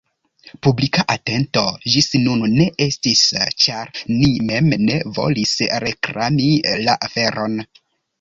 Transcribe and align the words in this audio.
Publika 0.67 1.03
atento 1.15 1.61
ĝis 1.95 2.07
nun 2.23 2.39
ne 2.53 2.65
estis, 2.85 3.21
ĉar 3.65 3.91
ni 4.21 4.31
mem 4.47 4.71
ne 4.87 4.97
volis 5.19 5.53
reklami 5.85 6.49
la 6.87 6.97
aferon. 7.09 7.61